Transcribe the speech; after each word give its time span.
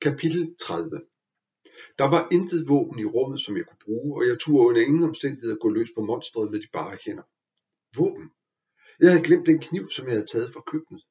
Kapitel 0.00 0.56
30 0.60 0.90
Der 1.98 2.04
var 2.04 2.28
intet 2.32 2.68
våben 2.68 2.98
i 2.98 3.04
rummet, 3.04 3.40
som 3.40 3.56
jeg 3.56 3.66
kunne 3.66 3.84
bruge, 3.84 4.16
og 4.16 4.28
jeg 4.28 4.38
turde 4.40 4.68
under 4.68 4.80
ingen 4.80 5.02
omstændigheder 5.02 5.56
gå 5.56 5.68
løs 5.68 5.88
på 5.94 6.02
monstret 6.02 6.50
med 6.50 6.60
de 6.62 6.68
bare 6.72 6.98
hænder. 7.06 7.22
Våben? 7.98 8.30
Jeg 9.00 9.10
havde 9.10 9.24
glemt 9.24 9.46
den 9.46 9.58
kniv, 9.58 9.90
som 9.90 10.06
jeg 10.06 10.14
havde 10.14 10.26
taget 10.26 10.52
fra 10.52 10.62
køkkenet. 10.66 11.02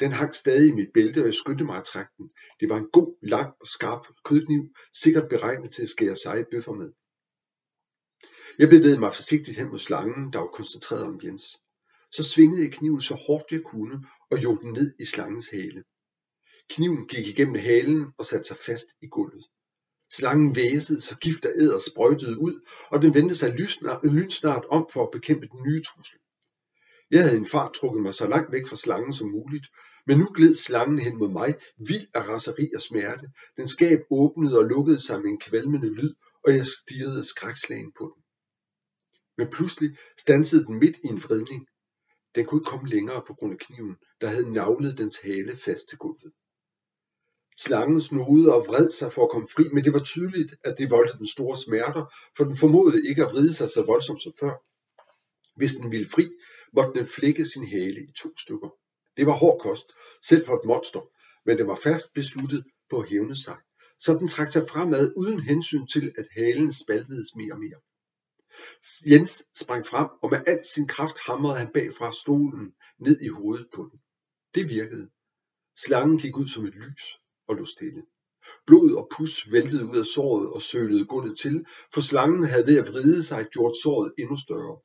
Den 0.00 0.12
hang 0.12 0.34
stadig 0.34 0.68
i 0.68 0.72
mit 0.72 0.92
bælte, 0.94 1.18
og 1.20 1.26
jeg 1.26 1.34
skyndte 1.34 1.64
mig 1.64 1.76
at 1.76 1.84
trække 1.84 2.12
den. 2.18 2.30
Det 2.60 2.68
var 2.68 2.76
en 2.78 2.90
god, 2.92 3.16
lang 3.22 3.50
og 3.60 3.66
skarp 3.66 4.06
kødkniv, 4.24 4.62
sikkert 4.92 5.28
beregnet 5.28 5.70
til 5.72 5.82
at 5.82 5.88
skære 5.88 6.16
seje 6.16 6.44
bøffer 6.50 6.72
med. 6.72 6.90
Jeg 8.58 8.68
bevægede 8.68 9.00
mig 9.00 9.12
forsigtigt 9.14 9.58
hen 9.58 9.68
mod 9.68 9.78
slangen, 9.78 10.32
der 10.32 10.38
var 10.38 10.46
koncentreret 10.46 11.04
om 11.04 11.20
Jens. 11.24 11.44
Så 12.16 12.22
svingede 12.24 12.62
jeg 12.64 12.72
kniven 12.72 13.00
så 13.00 13.14
hårdt 13.26 13.52
jeg 13.52 13.62
kunne 13.62 14.04
og 14.30 14.42
jog 14.42 14.60
den 14.60 14.72
ned 14.72 14.94
i 15.00 15.04
slangens 15.04 15.50
hale. 15.50 15.84
Kniven 16.68 17.06
gik 17.08 17.26
igennem 17.26 17.54
halen 17.54 18.12
og 18.18 18.24
satte 18.24 18.48
sig 18.48 18.56
fast 18.56 18.86
i 19.02 19.06
gulvet. 19.06 19.44
Slangen 20.12 20.56
væsede, 20.56 21.00
så 21.00 21.16
gift 21.16 21.44
og 21.46 21.52
æder 21.56 21.78
sprøjtede 21.78 22.38
ud, 22.38 22.60
og 22.90 23.02
den 23.02 23.14
vendte 23.14 23.34
sig 23.34 23.54
lynsnart 24.04 24.64
om 24.70 24.86
for 24.92 25.02
at 25.04 25.10
bekæmpe 25.12 25.48
den 25.52 25.62
nye 25.62 25.82
trussel. 25.82 26.18
Jeg 27.10 27.22
havde 27.22 27.36
en 27.36 27.46
fart 27.46 27.72
trukket 27.74 28.02
mig 28.02 28.14
så 28.14 28.26
langt 28.26 28.52
væk 28.52 28.66
fra 28.66 28.76
slangen 28.76 29.12
som 29.12 29.30
muligt, 29.30 29.66
men 30.06 30.18
nu 30.18 30.26
gled 30.34 30.54
slangen 30.54 30.98
hen 30.98 31.18
mod 31.18 31.28
mig, 31.28 31.54
vild 31.76 32.06
af 32.14 32.28
raseri 32.28 32.70
og 32.74 32.82
smerte. 32.82 33.26
Den 33.56 33.68
skab 33.68 34.00
åbnede 34.10 34.58
og 34.58 34.64
lukkede 34.64 35.00
sig 35.00 35.20
med 35.22 35.30
en 35.30 35.40
kvalmende 35.40 35.94
lyd, 35.94 36.14
og 36.44 36.52
jeg 36.52 36.66
stirrede 36.66 37.24
skrækslagen 37.24 37.92
på 37.92 38.12
den. 38.14 38.22
Men 39.38 39.50
pludselig 39.50 39.96
stansede 40.18 40.64
den 40.64 40.78
midt 40.78 40.96
i 41.04 41.06
en 41.06 41.22
vridning. 41.22 41.66
Den 42.34 42.46
kunne 42.46 42.58
ikke 42.60 42.70
komme 42.70 42.88
længere 42.88 43.22
på 43.26 43.34
grund 43.34 43.52
af 43.52 43.58
kniven, 43.58 43.96
der 44.20 44.26
havde 44.26 44.52
navlet 44.52 44.98
dens 44.98 45.18
hale 45.18 45.56
fast 45.56 45.88
til 45.88 45.98
gulvet. 45.98 46.32
Slangen 47.58 48.00
snude 48.00 48.54
og 48.54 48.66
vred 48.66 48.90
sig 48.90 49.12
for 49.12 49.24
at 49.24 49.30
komme 49.30 49.48
fri, 49.48 49.64
men 49.72 49.84
det 49.84 49.92
var 49.92 50.00
tydeligt, 50.00 50.54
at 50.64 50.78
det 50.78 50.90
voldte 50.90 51.18
den 51.18 51.26
store 51.26 51.56
smerter, 51.56 52.04
for 52.36 52.44
den 52.44 52.56
formodede 52.56 53.08
ikke 53.08 53.24
at 53.24 53.32
vride 53.32 53.54
sig 53.54 53.70
så 53.70 53.82
voldsomt 53.82 54.22
som 54.22 54.32
før. 54.40 54.54
Hvis 55.56 55.74
den 55.74 55.90
ville 55.90 56.08
fri, 56.08 56.28
måtte 56.72 56.98
den 56.98 57.06
flække 57.06 57.44
sin 57.46 57.66
hale 57.66 58.00
i 58.02 58.12
to 58.12 58.28
stykker. 58.38 58.70
Det 59.16 59.26
var 59.26 59.32
hård 59.32 59.60
kost, 59.60 59.84
selv 60.22 60.46
for 60.46 60.54
et 60.54 60.64
monster, 60.64 61.00
men 61.46 61.58
det 61.58 61.66
var 61.66 61.74
fast 61.74 62.14
besluttet 62.14 62.64
på 62.90 62.98
at 62.98 63.08
hævne 63.08 63.36
sig, 63.36 63.56
så 63.98 64.14
den 64.14 64.28
trak 64.28 64.52
sig 64.52 64.68
fremad 64.68 65.12
uden 65.16 65.40
hensyn 65.40 65.86
til, 65.86 66.12
at 66.18 66.26
halen 66.36 66.72
spaltedes 66.72 67.34
mere 67.36 67.52
og 67.52 67.58
mere. 67.58 67.80
Jens 69.12 69.42
sprang 69.54 69.86
frem, 69.86 70.08
og 70.22 70.30
med 70.30 70.40
al 70.46 70.64
sin 70.64 70.86
kraft 70.88 71.18
hamrede 71.18 71.58
han 71.58 71.72
bagfra 71.74 72.12
stolen 72.12 72.74
ned 72.98 73.20
i 73.20 73.28
hovedet 73.28 73.66
på 73.74 73.88
den. 73.90 74.00
Det 74.54 74.68
virkede. 74.68 75.10
Slangen 75.78 76.18
gik 76.18 76.36
ud 76.36 76.48
som 76.48 76.64
et 76.64 76.74
lys 76.74 77.18
og 77.48 77.56
lå 77.56 77.64
stille. 77.64 78.02
Blod 78.66 78.92
og 78.92 79.08
pus 79.16 79.52
væltede 79.52 79.86
ud 79.86 79.96
af 79.98 80.06
såret 80.06 80.48
og 80.48 80.62
sølede 80.62 81.06
gulvet 81.06 81.38
til, 81.38 81.66
for 81.94 82.00
slangen 82.00 82.44
havde 82.44 82.66
ved 82.66 82.78
at 82.78 82.88
vride 82.88 83.22
sig 83.22 83.46
gjort 83.52 83.76
såret 83.82 84.12
endnu 84.18 84.36
større. 84.36 84.80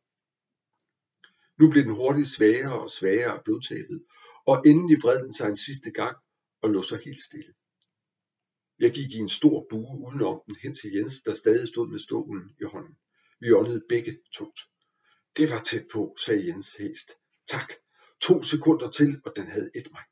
Nu 1.60 1.70
blev 1.72 1.84
den 1.84 1.96
hurtigt 1.96 2.28
svagere 2.28 2.82
og 2.82 2.90
svagere 2.90 3.32
af 3.38 3.44
blodtabet, 3.44 4.04
og 4.46 4.64
endelig 4.66 4.98
vred 5.04 5.24
den 5.24 5.34
sig 5.34 5.48
en 5.50 5.58
sidste 5.58 5.92
gang 5.92 6.18
og 6.62 6.70
lå 6.70 6.82
så 6.82 6.96
helt 7.06 7.22
stille. 7.22 7.54
Jeg 8.80 8.92
gik 8.92 9.12
i 9.12 9.18
en 9.18 9.30
stor 9.30 9.66
bue 9.70 10.08
udenom 10.08 10.42
den 10.48 10.56
hen 10.56 10.74
til 10.74 10.94
Jens, 10.94 11.22
der 11.22 11.34
stadig 11.34 11.68
stod 11.68 11.88
med 11.90 12.00
stolen 12.00 12.56
i 12.62 12.64
hånden. 12.64 12.96
Vi 13.40 13.52
åndede 13.52 13.82
begge 13.90 14.20
tungt. 14.34 14.60
Det 15.38 15.50
var 15.50 15.60
tæt 15.60 15.86
på, 15.94 16.16
sagde 16.26 16.48
Jens 16.48 16.76
hæst. 16.76 17.12
Tak. 17.48 17.74
To 18.22 18.44
sekunder 18.44 18.90
til, 18.90 19.22
og 19.26 19.34
den 19.36 19.48
havde 19.48 19.70
et 19.76 19.88
mig. 19.92 20.04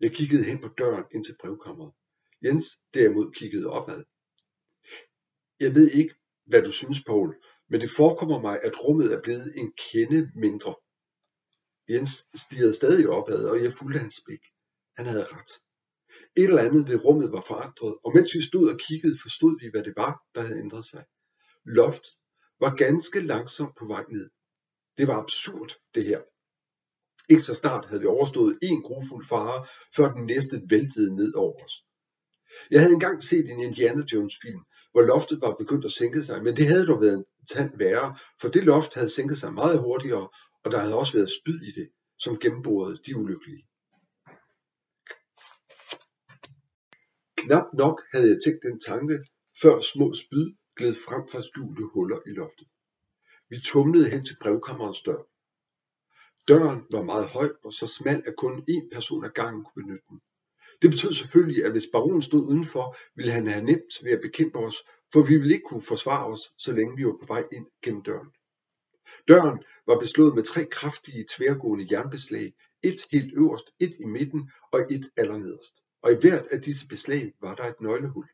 Jeg 0.00 0.12
kiggede 0.12 0.44
hen 0.44 0.60
på 0.60 0.68
døren 0.68 1.04
ind 1.14 1.24
til 1.24 1.36
brevkammeret. 1.40 1.92
Jens 2.44 2.64
derimod 2.94 3.32
kiggede 3.32 3.66
opad. 3.66 4.04
Jeg 5.60 5.74
ved 5.74 5.90
ikke, 5.90 6.14
hvad 6.46 6.62
du 6.62 6.72
synes, 6.72 7.02
Paul, 7.06 7.36
men 7.70 7.80
det 7.80 7.90
forekommer 7.90 8.40
mig, 8.40 8.60
at 8.62 8.84
rummet 8.84 9.12
er 9.12 9.22
blevet 9.22 9.52
en 9.56 9.72
kende 9.90 10.30
mindre. 10.34 10.74
Jens 11.90 12.26
stirrede 12.34 12.74
stadig 12.74 13.08
opad, 13.08 13.44
og 13.44 13.62
jeg 13.64 13.72
fulgte 13.72 13.98
hans 13.98 14.20
blik. 14.24 14.44
Han 14.96 15.06
havde 15.06 15.26
ret. 15.26 15.50
Et 16.36 16.44
eller 16.44 16.62
andet 16.62 16.88
ved 16.88 17.04
rummet 17.04 17.32
var 17.32 17.40
forandret, 17.40 17.94
og 18.04 18.12
mens 18.14 18.34
vi 18.34 18.42
stod 18.42 18.70
og 18.72 18.78
kiggede, 18.78 19.18
forstod 19.22 19.60
vi, 19.60 19.70
hvad 19.72 19.82
det 19.84 19.94
var, 19.96 20.22
der 20.34 20.40
havde 20.40 20.58
ændret 20.58 20.84
sig. 20.84 21.04
Loft 21.64 22.04
var 22.60 22.74
ganske 22.74 23.20
langsomt 23.20 23.76
på 23.78 23.86
vej 23.86 24.04
ned. 24.08 24.30
Det 24.98 25.08
var 25.08 25.22
absurd, 25.22 25.70
det 25.94 26.04
her. 26.04 26.20
Ikke 27.28 27.42
så 27.42 27.54
snart 27.54 27.86
havde 27.86 28.00
vi 28.00 28.06
overstået 28.06 28.58
en 28.62 28.82
grufuld 28.82 29.24
fare, 29.26 29.66
før 29.96 30.12
den 30.14 30.26
næste 30.26 30.62
væltede 30.70 31.16
ned 31.16 31.34
over 31.34 31.64
os. 31.64 31.72
Jeg 32.70 32.80
havde 32.80 32.92
engang 32.92 33.22
set 33.22 33.50
en 33.50 33.60
Indiana 33.60 34.02
Jones 34.12 34.34
film, 34.42 34.60
hvor 34.92 35.02
loftet 35.02 35.40
var 35.42 35.54
begyndt 35.58 35.84
at 35.84 35.92
sænke 35.92 36.22
sig, 36.22 36.42
men 36.42 36.56
det 36.56 36.66
havde 36.66 36.86
dog 36.86 37.00
været 37.00 37.14
en 37.18 37.24
tand 37.50 37.78
værre, 37.78 38.16
for 38.40 38.48
det 38.48 38.64
loft 38.64 38.94
havde 38.94 39.08
sænket 39.08 39.38
sig 39.38 39.52
meget 39.52 39.78
hurtigere, 39.78 40.28
og 40.64 40.70
der 40.72 40.78
havde 40.78 40.98
også 40.98 41.12
været 41.12 41.30
spyd 41.40 41.60
i 41.62 41.72
det, 41.80 41.88
som 42.18 42.38
gennemborede 42.38 42.98
de 43.06 43.16
ulykkelige. 43.16 43.66
Knap 47.36 47.66
nok 47.74 48.02
havde 48.12 48.28
jeg 48.28 48.38
tænkt 48.44 48.62
den 48.62 48.80
tanke, 48.80 49.18
før 49.62 49.80
små 49.80 50.12
spyd 50.12 50.46
gled 50.76 50.94
frem 51.06 51.28
fra 51.30 51.42
skjulte 51.42 51.84
huller 51.94 52.20
i 52.26 52.30
loftet. 52.30 52.68
Vi 53.50 53.56
tumlede 53.60 54.10
hen 54.10 54.24
til 54.24 54.36
brevkammerens 54.42 55.02
dør. 55.02 55.22
Døren 56.48 56.86
var 56.90 57.02
meget 57.02 57.26
høj 57.26 57.52
og 57.64 57.72
så 57.72 57.86
smal, 57.86 58.22
at 58.26 58.36
kun 58.36 58.64
én 58.70 58.88
person 58.92 59.24
ad 59.24 59.30
gangen 59.30 59.64
kunne 59.64 59.82
benytte 59.82 60.04
den. 60.08 60.20
Det 60.82 60.90
betød 60.90 61.12
selvfølgelig, 61.12 61.64
at 61.64 61.72
hvis 61.72 61.88
baronen 61.92 62.22
stod 62.22 62.44
udenfor, 62.48 62.96
ville 63.16 63.32
han 63.32 63.46
have 63.46 63.64
nemt 63.64 63.92
ved 64.02 64.12
at 64.12 64.20
bekæmpe 64.20 64.58
os, 64.58 64.76
for 65.12 65.22
vi 65.22 65.36
ville 65.36 65.54
ikke 65.54 65.68
kunne 65.68 65.82
forsvare 65.82 66.26
os, 66.26 66.52
så 66.58 66.72
længe 66.72 66.96
vi 66.96 67.04
var 67.06 67.16
på 67.20 67.26
vej 67.26 67.44
ind 67.52 67.66
gennem 67.84 68.02
døren. 68.02 68.28
Døren 69.28 69.58
var 69.86 69.98
beslået 69.98 70.34
med 70.34 70.42
tre 70.42 70.64
kraftige 70.64 71.24
tværgående 71.30 71.86
jernbeslag, 71.90 72.52
et 72.82 73.00
helt 73.12 73.32
øverst, 73.36 73.70
et 73.80 73.96
i 74.00 74.04
midten 74.04 74.50
og 74.72 74.80
et 74.90 75.10
allernederst. 75.16 75.74
Og 76.02 76.12
i 76.12 76.16
hvert 76.20 76.46
af 76.46 76.62
disse 76.62 76.86
beslag 76.86 77.32
var 77.40 77.54
der 77.54 77.64
et 77.64 77.80
nøglehul. 77.80 78.28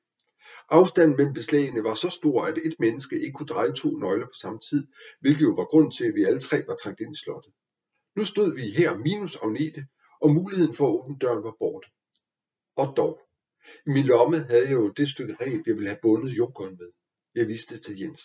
Afstanden 0.68 1.16
mellem 1.16 1.34
beslagene 1.34 1.84
var 1.84 1.94
så 1.94 2.08
stor, 2.08 2.44
at 2.44 2.58
et 2.58 2.74
menneske 2.78 3.20
ikke 3.20 3.32
kunne 3.32 3.46
dreje 3.46 3.72
to 3.72 3.90
nøgler 3.98 4.26
på 4.26 4.38
samme 4.40 4.58
tid, 4.70 4.86
hvilket 5.20 5.42
jo 5.42 5.50
var 5.50 5.64
grund 5.64 5.92
til, 5.92 6.04
at 6.04 6.14
vi 6.14 6.24
alle 6.24 6.40
tre 6.40 6.64
var 6.66 6.76
trængt 6.76 7.00
ind 7.00 7.14
i 7.14 7.18
slottet. 7.18 7.52
Nu 8.16 8.24
stod 8.24 8.54
vi 8.54 8.70
her 8.70 8.96
minus 8.96 9.36
Agnete, 9.36 9.86
og 10.20 10.30
muligheden 10.30 10.74
for 10.74 10.88
at 10.88 10.94
åbne 10.94 11.18
døren 11.18 11.44
var 11.44 11.54
borte. 11.58 11.88
Og 12.76 12.96
dog. 12.96 13.20
I 13.86 13.90
min 13.90 14.04
lomme 14.04 14.38
havde 14.38 14.68
jeg 14.68 14.72
jo 14.72 14.88
det 14.88 15.08
stykke 15.08 15.36
reb, 15.40 15.66
jeg 15.66 15.74
ville 15.74 15.88
have 15.88 15.98
bundet 16.02 16.30
jokeren 16.30 16.76
med. 16.78 16.90
Jeg 17.34 17.48
viste 17.48 17.74
det 17.74 17.82
til 17.82 18.00
Jens. 18.00 18.20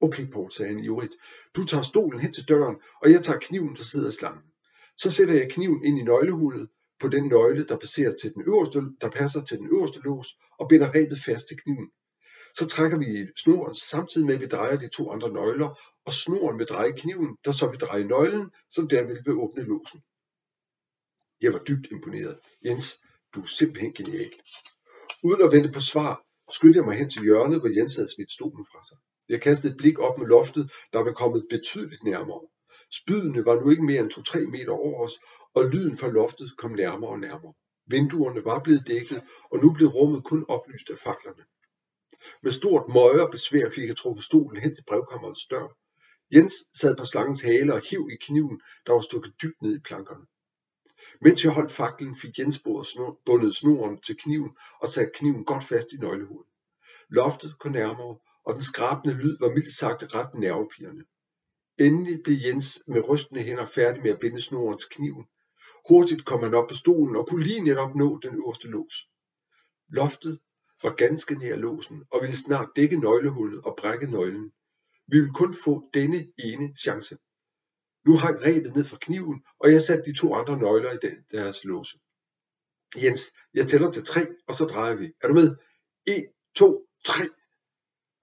Okay, 0.00 0.26
Paul, 0.26 0.50
sagde 0.50 0.74
han 0.74 0.84
ivrigt. 0.84 1.14
Du 1.56 1.64
tager 1.64 1.82
stolen 1.82 2.20
hen 2.20 2.32
til 2.32 2.48
døren, 2.48 2.76
og 3.02 3.10
jeg 3.12 3.24
tager 3.24 3.38
kniven, 3.38 3.76
der 3.76 3.82
sidder 3.82 4.08
i 4.08 4.12
slangen. 4.12 4.42
Så 4.96 5.10
sætter 5.10 5.34
jeg 5.34 5.50
kniven 5.50 5.84
ind 5.84 5.98
i 5.98 6.02
nøglehullet 6.02 6.68
på 7.00 7.08
den 7.08 7.28
nøgle, 7.28 7.64
der, 7.64 7.76
passerer 7.76 8.14
til 8.20 8.34
den 8.34 8.42
øverste, 8.46 8.82
der 9.00 9.10
passer 9.10 9.40
til 9.44 9.58
den 9.58 9.66
øverste 9.66 10.00
lås, 10.00 10.38
og 10.58 10.68
binder 10.68 10.94
rebet 10.94 11.18
fast 11.26 11.48
til 11.48 11.56
kniven. 11.56 11.90
Så 12.58 12.66
trækker 12.66 12.98
vi 12.98 13.28
snoren 13.36 13.74
samtidig 13.74 14.26
med, 14.26 14.34
at 14.34 14.40
vi 14.40 14.46
drejer 14.46 14.76
de 14.76 14.88
to 14.88 15.10
andre 15.10 15.32
nøgler, 15.32 15.78
og 16.06 16.12
snoren 16.12 16.58
vil 16.58 16.66
dreje 16.66 16.92
kniven, 16.92 17.36
der 17.44 17.52
så 17.52 17.66
vil 17.70 17.80
dreje 17.80 18.04
nøglen, 18.04 18.50
som 18.70 18.88
derved 18.88 19.18
vil 19.24 19.38
åbne 19.38 19.62
låsen. 19.62 20.00
Jeg 21.42 21.52
var 21.52 21.58
dybt 21.58 21.86
imponeret. 21.90 22.38
Jens, 22.64 23.00
du 23.34 23.40
er 23.40 23.46
simpelthen 23.46 23.92
genial. 23.92 24.32
Uden 25.22 25.42
at 25.42 25.52
vente 25.52 25.72
på 25.72 25.80
svar, 25.80 26.24
skyndte 26.52 26.76
jeg 26.78 26.84
mig 26.84 26.96
hen 26.96 27.10
til 27.10 27.22
hjørnet, 27.22 27.60
hvor 27.60 27.68
Jens 27.78 27.94
havde 27.94 28.14
smidt 28.14 28.30
stolen 28.30 28.66
fra 28.72 28.84
sig. 28.88 28.96
Jeg 29.28 29.40
kastede 29.40 29.72
et 29.72 29.76
blik 29.76 29.98
op 29.98 30.18
med 30.18 30.26
loftet, 30.26 30.72
der 30.92 30.98
var 30.98 31.12
kommet 31.12 31.46
betydeligt 31.50 32.04
nærmere. 32.04 32.40
Spydene 32.92 33.44
var 33.44 33.60
nu 33.60 33.70
ikke 33.70 33.84
mere 33.84 34.00
end 34.00 34.12
2-3 34.12 34.50
meter 34.50 34.72
over 34.72 35.04
os, 35.04 35.12
og 35.54 35.64
lyden 35.72 35.96
fra 35.96 36.08
loftet 36.08 36.56
kom 36.58 36.72
nærmere 36.72 37.10
og 37.10 37.18
nærmere. 37.18 37.54
Vinduerne 37.86 38.44
var 38.44 38.60
blevet 38.60 38.86
dækket, 38.86 39.22
og 39.50 39.58
nu 39.62 39.72
blev 39.72 39.88
rummet 39.88 40.24
kun 40.24 40.44
oplyst 40.48 40.90
af 40.90 40.98
faklerne. 40.98 41.44
Med 42.42 42.52
stort 42.52 42.88
møje 42.88 43.22
og 43.26 43.30
besvær 43.30 43.70
fik 43.70 43.88
jeg 43.88 43.96
trukket 43.96 44.24
stolen 44.24 44.62
hen 44.62 44.74
til 44.74 44.84
brevkammerets 44.84 45.46
dør. 45.46 45.76
Jens 46.34 46.54
sad 46.74 46.96
på 46.96 47.04
slangens 47.04 47.40
hale 47.40 47.74
og 47.74 47.82
hiv 47.90 48.08
i 48.12 48.16
kniven, 48.20 48.60
der 48.86 48.92
var 48.92 49.00
stukket 49.00 49.42
dybt 49.42 49.62
ned 49.62 49.76
i 49.76 49.78
plankerne. 49.78 50.26
Mens 51.20 51.44
jeg 51.44 51.52
holdt 51.52 51.72
faklen, 51.72 52.16
fik 52.16 52.38
Jens 52.38 52.58
bundet 53.26 53.56
snoren 53.56 54.00
til 54.00 54.16
kniven 54.16 54.50
og 54.80 54.88
sat 54.88 55.12
kniven 55.14 55.44
godt 55.44 55.64
fast 55.64 55.92
i 55.92 55.96
nøglehullet. 55.96 56.46
Loftet 57.08 57.58
kom 57.58 57.72
nærmere, 57.72 58.18
og 58.44 58.54
den 58.54 58.62
skrabende 58.62 59.14
lyd 59.14 59.36
var 59.40 59.48
mildt 59.48 59.72
sagt 59.72 60.14
ret 60.14 60.34
nervepirrende. 60.34 61.04
Endelig 61.78 62.22
blev 62.24 62.36
Jens 62.44 62.82
med 62.86 63.08
rystende 63.08 63.42
hænder 63.42 63.66
færdig 63.66 64.02
med 64.02 64.10
at 64.10 64.20
binde 64.20 64.40
snoren 64.40 64.78
til 64.78 64.88
kniven. 64.90 65.24
Hurtigt 65.88 66.24
kom 66.24 66.42
han 66.42 66.54
op 66.54 66.68
på 66.68 66.74
stolen 66.74 67.16
og 67.16 67.26
kunne 67.28 67.44
lige 67.44 67.60
netop 67.60 67.94
nå 67.94 68.18
den 68.22 68.34
øverste 68.34 68.68
lås. 68.68 68.94
Loftet 69.88 70.38
var 70.82 70.94
ganske 70.94 71.34
nær 71.34 71.56
låsen 71.56 72.04
og 72.10 72.22
ville 72.22 72.36
snart 72.36 72.68
dække 72.76 72.96
nøglehullet 73.00 73.60
og 73.64 73.76
brække 73.78 74.06
nøglen. 74.06 74.52
Vi 75.06 75.16
ville 75.18 75.34
kun 75.34 75.54
få 75.64 75.90
denne 75.94 76.26
ene 76.38 76.76
chance. 76.76 77.16
Nu 78.06 78.16
hang 78.16 78.36
rebet 78.46 78.76
ned 78.76 78.84
fra 78.84 78.98
kniven, 79.00 79.42
og 79.58 79.72
jeg 79.72 79.82
satte 79.82 80.10
de 80.10 80.16
to 80.16 80.34
andre 80.34 80.58
nøgler 80.58 80.92
i 80.92 80.98
deres 81.30 81.64
låse. 81.64 81.98
Jens, 82.96 83.32
jeg 83.54 83.66
tæller 83.66 83.90
til 83.90 84.02
tre, 84.02 84.26
og 84.48 84.54
så 84.54 84.64
drejer 84.64 84.94
vi. 84.94 85.12
Er 85.22 85.28
du 85.28 85.34
med? 85.34 85.56
1, 86.06 86.26
2, 86.54 86.86
3. 87.04 87.24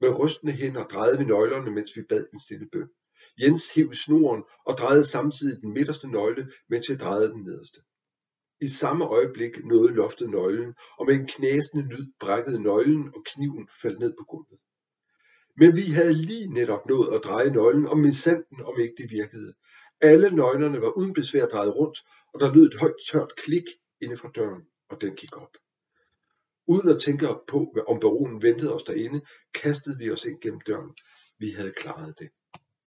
Med 0.02 0.10
rystende 0.10 0.54
hænder 0.54 0.88
drejede 0.88 1.18
vi 1.18 1.26
nøglerne, 1.26 1.72
mens 1.72 1.96
vi 1.96 2.02
bad 2.02 2.26
en 2.34 2.40
stille 2.40 2.70
bøn. 2.72 2.90
Jens 3.42 3.70
hæv 3.74 3.94
snoren 3.94 4.44
og 4.66 4.78
drejede 4.78 5.06
samtidig 5.06 5.62
den 5.62 5.74
midterste 5.74 6.08
nøgle, 6.08 6.52
mens 6.70 6.90
jeg 6.90 7.00
drejede 7.00 7.30
den 7.30 7.44
nederste. 7.44 7.82
I 8.62 8.68
samme 8.68 9.06
øjeblik 9.06 9.66
nåede 9.66 9.94
loftet 9.94 10.30
nøglen, 10.30 10.74
og 11.00 11.06
med 11.06 11.16
en 11.16 11.28
knæsende 11.28 11.84
lyd 11.84 12.12
brækkede 12.20 12.64
nøglen, 12.64 13.12
og 13.16 13.24
kniven 13.26 13.70
faldt 13.82 14.00
ned 14.00 14.14
på 14.20 14.24
gulvet. 14.24 14.60
Men 15.58 15.76
vi 15.76 15.82
havde 15.82 16.14
lige 16.14 16.54
netop 16.54 16.86
nået 16.86 17.16
at 17.16 17.24
dreje 17.24 17.50
nøglen, 17.50 17.86
og 17.86 18.14
sanden 18.16 18.62
om 18.64 18.80
ikke 18.80 18.94
det 18.98 19.12
virkede. 19.12 19.54
Alle 20.02 20.30
nøglerne 20.36 20.82
var 20.82 20.98
uden 20.98 21.14
besvær 21.14 21.46
drejet 21.46 21.76
rundt, 21.76 22.00
og 22.34 22.40
der 22.40 22.54
lød 22.54 22.66
et 22.68 22.80
højt 22.80 22.96
tørt 23.12 23.32
klik 23.38 23.64
inde 24.02 24.18
fra 24.18 24.32
døren, 24.36 24.64
og 24.90 25.02
den 25.02 25.16
gik 25.16 25.38
op. 25.38 25.58
Uden 26.68 26.90
at 26.90 27.02
tænke 27.02 27.26
på, 27.48 27.74
om 27.88 28.00
baronen 28.00 28.42
ventede 28.42 28.76
os 28.76 28.84
derinde, 28.84 29.22
kastede 29.54 29.98
vi 29.98 30.12
os 30.12 30.26
ind 30.26 30.42
gennem 30.42 30.62
døren. 30.62 30.96
Vi 31.40 31.50
havde 31.50 31.74
klaret 31.78 32.20
det. 32.20 32.30